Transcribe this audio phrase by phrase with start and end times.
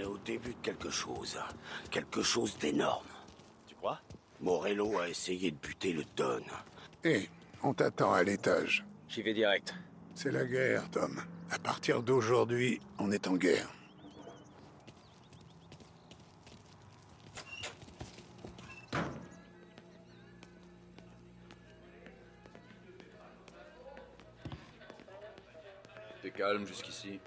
[0.00, 1.38] est au début de quelque chose.
[1.90, 3.06] Quelque chose d'énorme.
[3.66, 4.00] Tu crois?
[4.40, 6.42] Morello a essayé de buter le Don.
[7.04, 7.28] Hé,
[7.62, 8.84] on t'attend à l'étage.
[9.08, 9.74] J'y vais direct.
[10.14, 11.20] C'est la guerre, Tom.
[11.50, 13.68] À partir d'aujourd'hui, on est en guerre.
[26.22, 27.18] T'es calme jusqu'ici.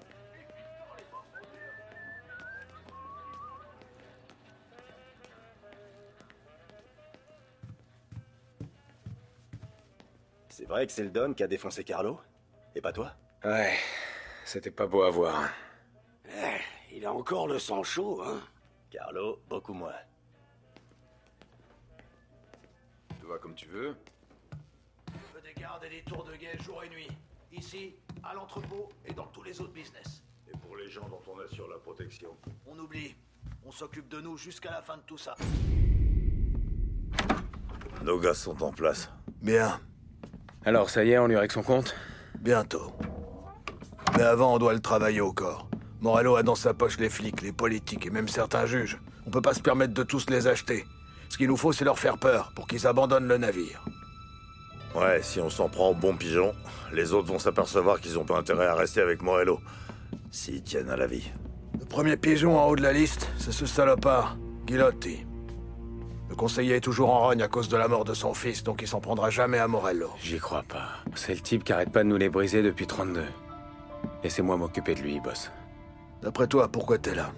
[10.56, 12.20] C'est vrai que c'est le Don qui a défoncé Carlo
[12.76, 13.76] Et pas toi Ouais,
[14.44, 15.50] c'était pas beau à voir.
[16.28, 18.40] Eh, il a encore le sang chaud, hein
[18.88, 19.96] Carlo, beaucoup moins.
[23.20, 23.96] Tout va comme tu veux.
[25.08, 27.08] On peut des gardes et des tours de guet jour et nuit.
[27.50, 30.22] Ici, à l'entrepôt et dans tous les autres business.
[30.46, 32.30] Et pour les gens dont on assure la protection
[32.68, 33.16] On oublie.
[33.66, 35.34] On s'occupe de nous jusqu'à la fin de tout ça.
[38.04, 39.10] Nos gars sont en place.
[39.42, 39.80] Bien,
[40.66, 41.94] Alors, ça y est, on lui règle son compte
[42.40, 42.92] bientôt.
[44.16, 45.68] Mais avant, on doit le travailler au corps.
[46.00, 49.00] Morello a dans sa poche les flics, les politiques et même certains juges.
[49.26, 50.84] On peut pas se permettre de tous les acheter.
[51.28, 53.84] Ce qu'il nous faut, c'est leur faire peur pour qu'ils abandonnent le navire.
[54.94, 56.54] Ouais, si on s'en prend au bon pigeon,
[56.92, 59.60] les autres vont s'apercevoir qu'ils ont pas intérêt à rester avec Morello.
[60.30, 61.30] S'ils tiennent à la vie.
[61.78, 65.26] Le premier pigeon en haut de la liste, c'est ce salopard, Guilotti.
[66.28, 68.80] Le conseiller est toujours en rogne à cause de la mort de son fils, donc
[68.82, 70.10] il s'en prendra jamais à Morello.
[70.20, 70.88] J'y crois pas.
[71.14, 73.24] C'est le type qui arrête pas de nous les briser depuis 32.
[74.22, 75.50] Laissez-moi m'occuper de lui, boss.
[76.22, 77.32] D'après toi, pourquoi t'es là?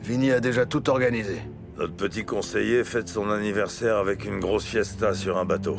[0.00, 1.40] Vinny a déjà tout organisé.
[1.76, 5.76] Notre petit conseiller fête son anniversaire avec une grosse fiesta sur un bateau.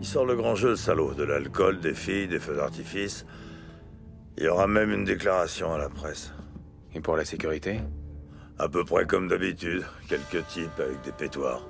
[0.00, 1.14] Il sort le grand jeu, le salaud.
[1.14, 3.24] De l'alcool, des filles, des feux d'artifice.
[4.36, 6.34] Il y aura même une déclaration à la presse.
[6.94, 7.80] Et pour la sécurité?
[8.58, 9.84] À peu près comme d'habitude.
[10.08, 11.62] Quelques types avec des pétoires.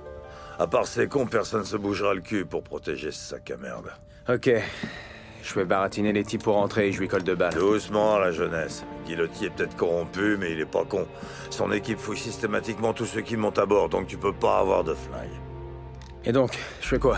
[0.59, 3.91] À part ces cons, personne se bougera le cul pour protéger ce sac à merde.
[4.29, 4.51] Ok.
[5.43, 7.53] Je vais baratiner les types pour rentrer et je lui colle deux balles.
[7.53, 8.83] Doucement, la jeunesse.
[9.05, 11.07] Guillotti est peut-être corrompu, mais il est pas con.
[11.51, 14.83] Son équipe fouille systématiquement tous ceux qui montent à bord, donc tu peux pas avoir
[14.83, 15.29] de flingue.
[16.23, 17.17] Et donc, je fais quoi?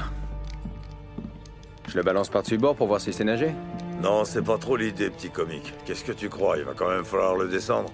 [1.87, 3.53] Je le balance par-dessus bord pour voir s'il sait nager?
[4.01, 5.73] Non, c'est pas trop l'idée, petit comique.
[5.85, 6.57] Qu'est-ce que tu crois?
[6.57, 7.89] Il va quand même falloir le descendre.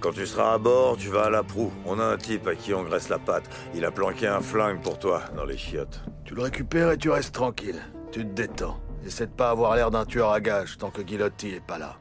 [0.00, 1.72] Quand tu seras à bord, tu vas à la proue.
[1.84, 3.50] On a un type à qui on graisse la patte.
[3.74, 6.02] Il a planqué un flingue pour toi dans les chiottes.
[6.24, 7.80] Tu le récupères et tu restes tranquille.
[8.12, 8.78] Tu te détends.
[9.04, 11.96] Essaie de pas avoir l'air d'un tueur à gages tant que Guilotti est pas là.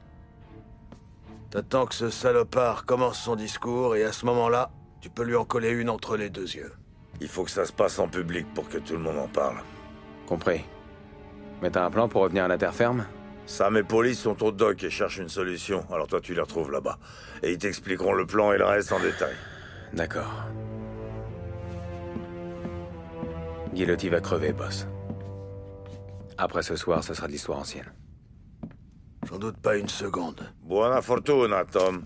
[1.49, 4.69] T'attends que ce salopard commence son discours et à ce moment-là,
[5.01, 6.73] tu peux lui en coller une entre les deux yeux.
[7.19, 9.57] Il faut que ça se passe en public pour que tout le monde en parle.
[10.27, 10.63] Compris.
[11.63, 13.05] Mais t'as un plan pour revenir à la terre ferme?
[13.47, 16.69] Sam et Police sont au dock et cherchent une solution, alors toi tu les retrouves
[16.69, 16.99] là-bas.
[17.41, 19.33] Et ils t'expliqueront le plan et le reste en détail.
[19.93, 20.43] D'accord.
[23.73, 24.85] Guillotti va crever, boss.
[26.37, 27.91] Après ce soir, ce sera de l'histoire ancienne.
[29.29, 30.41] J'en doute pas une seconde.
[30.63, 32.05] Buona fortuna, Tom.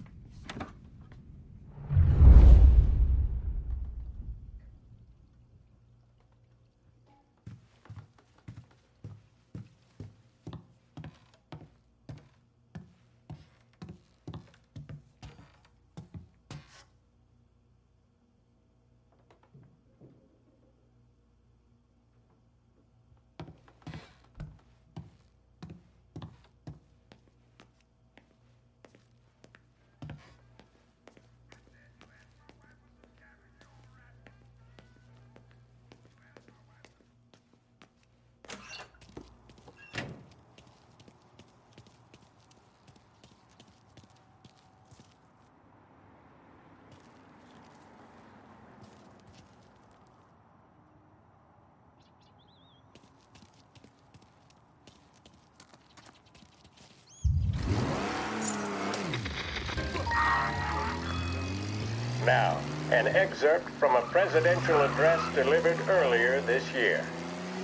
[62.31, 62.61] Now,
[62.91, 67.03] an excerpt from a presidential address delivered earlier this year.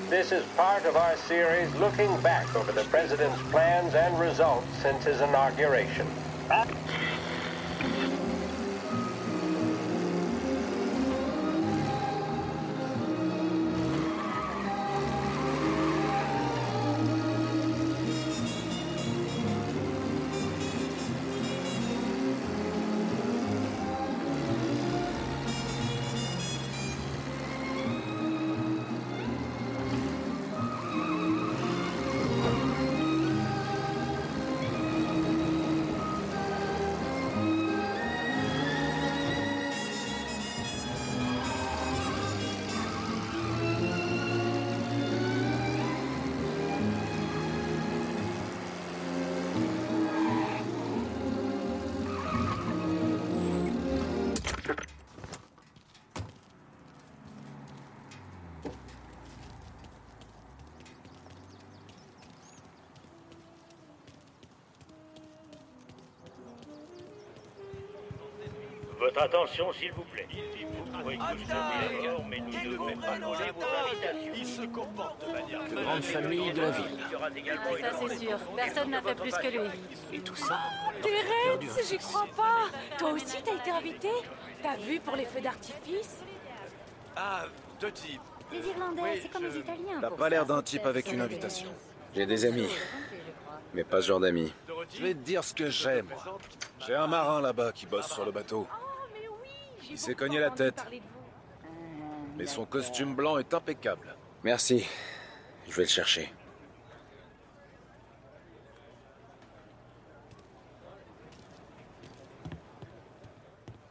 [0.10, 5.06] This is part of our series looking back over the president's plans and results since
[5.06, 6.06] his inauguration.
[69.18, 70.28] Votre attention, s'il vous plaît.
[70.30, 74.32] Vous pouvez tous venir d'accord, mais nous ne devons pas voler vos invitations.
[74.36, 77.00] Il se comporte de manière grande famille de la ville.
[77.82, 78.38] Ça, c'est sûr.
[78.56, 79.70] Personne n'a fait plus que lui.
[80.14, 80.60] Et tout ça
[81.02, 82.68] Terence, j'y crois pas.
[83.00, 84.10] Toi aussi, t'as été invité
[84.62, 86.20] T'as vu pour les feux d'artifice
[87.16, 87.46] Ah,
[87.82, 88.22] deux types.
[88.52, 90.00] Les Irlandais, c'est comme les Italiens.
[90.00, 91.70] T'as pas l'air d'un type avec une invitation.
[92.16, 92.70] J'ai des amis,
[93.74, 94.54] mais pas ce genre d'amis.
[94.94, 96.40] Je vais te dire ce que j'ai, moi.
[96.86, 98.68] J'ai un marin là-bas qui bosse sur le bateau.
[99.90, 100.82] Il s'est cogné la tête.
[102.38, 104.16] Mais son costume blanc est impeccable.
[104.44, 104.86] Merci.
[105.68, 106.32] Je vais le chercher.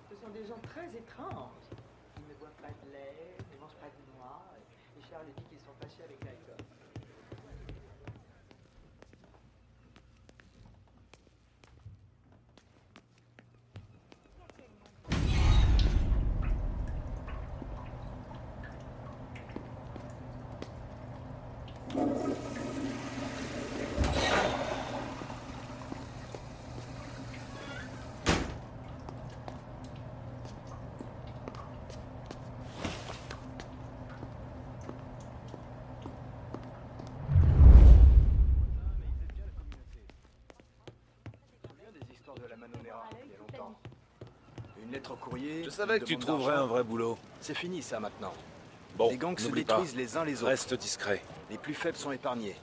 [0.09, 1.51] Ce sont des gens très étranges.
[2.19, 4.43] Ils ne boivent pas de lait, ne mangent pas de noix.
[4.99, 6.65] Et Charles dit qu'ils sont fâchés avec l'alcool.
[41.93, 43.75] des histoires de la Manonera, il y a longtemps.
[44.83, 45.65] Une lettre au courrier.
[45.65, 47.19] Je savais que tu trouverais un vrai boulot.
[47.41, 48.33] C'est fini ça maintenant.
[48.97, 49.55] Bon, les gangs se pas.
[49.55, 50.51] détruisent les uns les autres.
[50.51, 51.23] Reste discret.
[51.51, 52.57] Les plus faibles sont épargnés.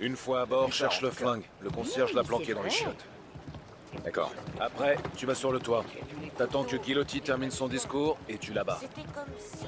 [0.00, 1.44] Une fois à bord, cherche le flingue.
[1.60, 3.04] Le concierge l'a planqué dans les chiottes.
[4.04, 4.32] D'accord.
[4.60, 5.84] Après, tu vas sur le toit.
[6.36, 8.80] T'attends que Kilotti termine son discours et tu l'abat.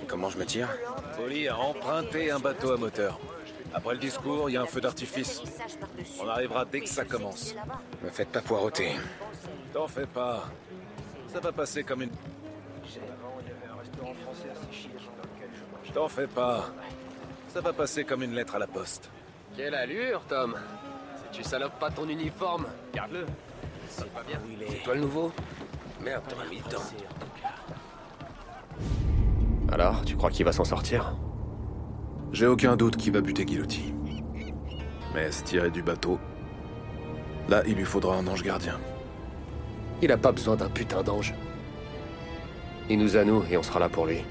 [0.07, 0.69] Comment je me tire
[1.17, 3.19] Polly a emprunté un bateau à moteur.
[3.73, 5.43] Après le discours, il y a un feu d'artifice.
[6.21, 7.55] On arrivera dès que ça commence.
[8.05, 8.95] Me faites pas poireauter.
[9.73, 10.49] T'en fais pas.
[11.33, 12.11] Ça va passer comme une...
[15.95, 16.71] T'en fais pas.
[17.49, 19.11] Ça va passer comme une lettre à la poste.
[19.57, 20.57] Quelle allure, Tom
[21.17, 23.27] Si tu salopes pas ton uniforme, garde-le.
[23.89, 24.39] C'est pas bien.
[24.69, 25.33] C'est toi le nouveau
[26.01, 26.83] Merde, t'aurais mis le temps.
[29.73, 31.17] Alors, tu crois qu'il va s'en sortir?
[32.33, 33.93] J'ai aucun doute qu'il va buter Guillotti.
[35.15, 36.19] Mais se tirer du bateau...
[37.49, 38.79] Là, il lui faudra un ange gardien.
[40.03, 41.35] Il a pas besoin d'un putain d'ange.
[42.89, 44.25] Il nous a nous et on sera là pour lui.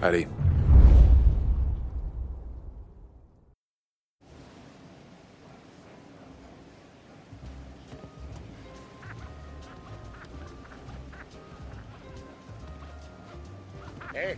[0.00, 0.28] Allez.
[14.14, 14.36] Hé,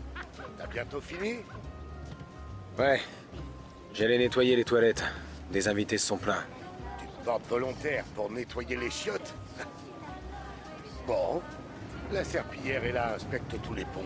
[0.58, 1.36] t'as bientôt fini?
[2.78, 3.00] Ouais.
[3.92, 5.04] J'allais nettoyer les toilettes.
[5.50, 6.44] Des invités se sont plaints.
[6.99, 9.35] Tu te portes volontaire pour nettoyer les chiottes?
[11.06, 11.42] Bon,
[12.12, 14.04] la serpillière est là, inspecte tous les ponts.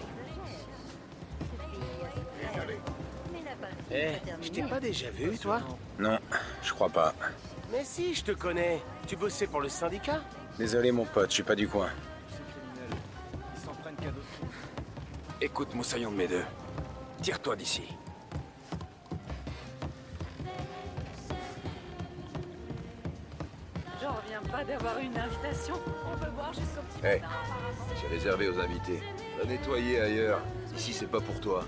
[3.96, 5.60] Eh, je t'ai pas déjà vu, toi
[6.00, 6.18] Non,
[6.62, 7.14] je crois pas.
[7.70, 8.82] Mais si, je te connais.
[9.06, 10.20] Tu bossais pour le syndicat
[10.58, 11.88] Désolé mon pote, je suis pas du coin.
[13.56, 14.26] Ils s'en prennent qu'à d'autres.
[15.40, 16.44] Écoute, moussaillon de mes deux.
[17.22, 17.82] Tire-toi d'ici.
[24.02, 25.74] J'en reviens pas d'avoir une invitation.
[26.12, 27.20] On peut boire jusqu'au petit Hey.
[27.20, 27.96] matin, apparemment.
[28.00, 29.00] C'est réservé aux invités.
[29.38, 30.40] Va nettoyer ailleurs.
[30.76, 31.64] Ici, c'est pas pour toi.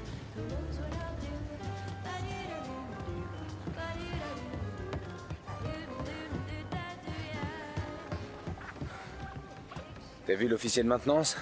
[10.27, 11.37] T'as vu l'officier de maintenance?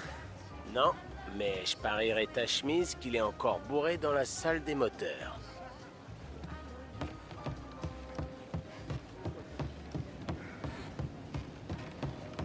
[0.71, 0.91] Non,
[1.35, 5.39] mais je parierais ta chemise qu'il est encore bourré dans la salle des moteurs.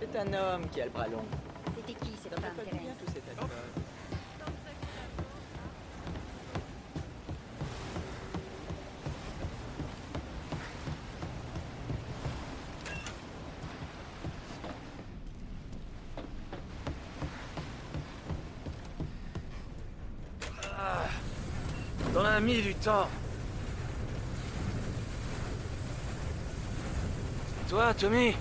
[0.01, 1.25] C'est un homme qui a le bras long.
[1.77, 2.55] C'était qui cette femme,
[22.87, 23.09] a mis du temps.
[27.69, 28.35] Toi, Tommy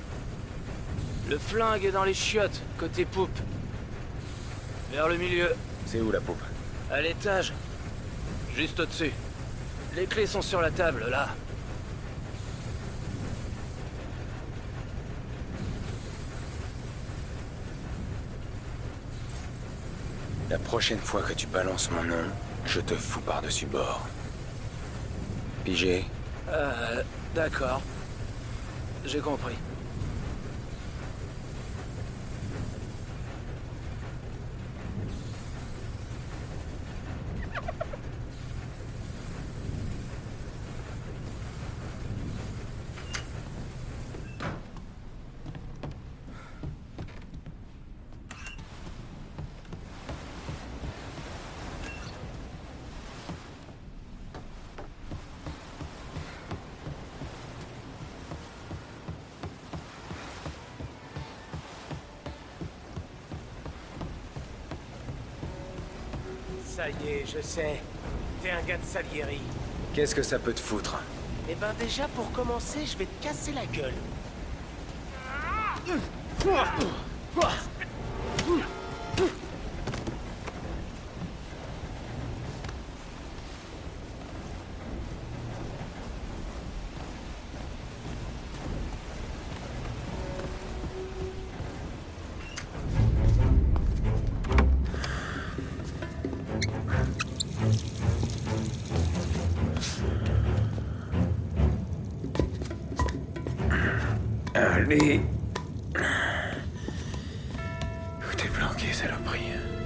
[1.29, 3.37] Le flingue est dans les chiottes, côté poupe.
[4.91, 5.53] Vers le milieu,
[5.85, 6.41] C'est où la poupe?
[6.91, 7.53] À l'étage.
[8.55, 9.11] Juste au-dessus.
[9.95, 11.29] Les clés sont sur la table, là.
[20.49, 22.15] La prochaine fois que tu balances mon nom,
[22.65, 24.07] je te fous par-dessus bord.
[26.49, 27.03] Euh,
[27.35, 27.81] d'accord.
[29.05, 29.55] J'ai compris.
[66.79, 67.81] Ça y est, je sais.
[68.41, 69.41] T'es un gars de Salieri.
[69.93, 70.97] Qu'est-ce que ça peut te foutre?
[71.49, 73.91] Eh ben déjà, pour commencer, je vais te casser la gueule.
[108.79, 109.78] Où t'es planqué, saloperie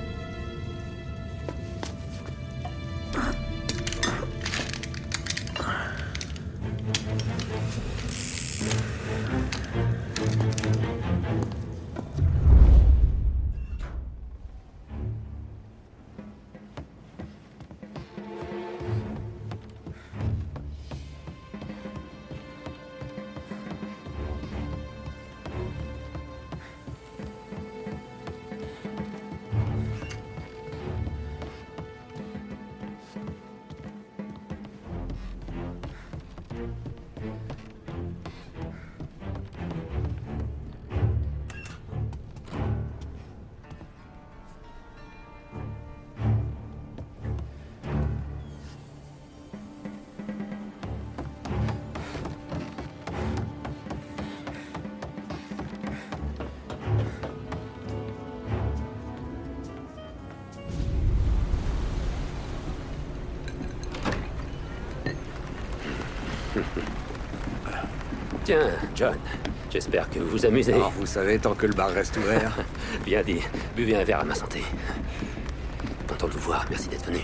[68.43, 69.17] Tiens, John,
[69.69, 70.73] j'espère que vous vous amusez.
[70.75, 72.57] Oh, vous savez, tant que le bar reste ouvert.
[73.05, 73.39] Bien dit.
[73.75, 74.61] Buvez un verre à ma santé.
[76.07, 76.65] Content de vous voir.
[76.69, 77.21] Merci d'être venu.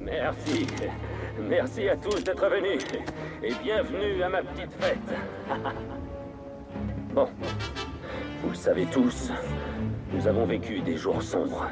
[0.00, 0.66] Merci.
[1.48, 2.82] Merci à tous d'être venus.
[3.42, 4.98] Et bienvenue à ma petite fête.
[7.14, 7.26] Bon.
[8.42, 9.32] Vous le savez tous,
[10.12, 11.66] nous avons vécu des jours sombres.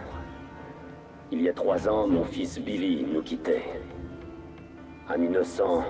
[1.32, 3.64] Il y a trois ans, mon fils Billy nous quittait.
[5.08, 5.84] Un innocent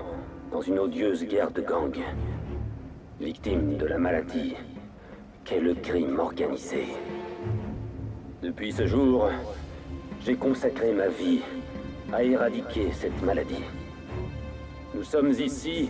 [0.51, 1.95] dans une odieuse guerre de gang.
[3.19, 4.55] Victime de la maladie
[5.43, 6.85] qu'est le crime organisé?
[8.41, 9.29] Depuis ce jour,
[10.21, 11.41] j'ai consacré ma vie
[12.11, 13.63] à éradiquer cette maladie.
[14.93, 15.89] Nous sommes ici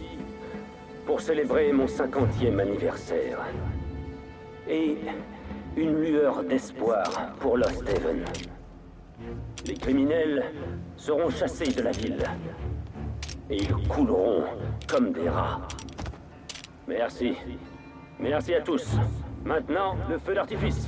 [1.06, 3.40] pour célébrer mon cinquantième anniversaire.
[4.70, 4.98] Et
[5.78, 7.06] une lueur d'espoir
[7.40, 8.26] pour Lost Haven.
[9.66, 10.52] Les criminels
[10.96, 12.24] seront chassés de la ville.
[13.50, 14.44] Et ils couleront
[14.88, 15.62] comme des rats.
[16.88, 17.34] Merci.
[18.20, 18.98] Merci à tous.
[19.46, 20.88] Maintenant, le feu d'artifice.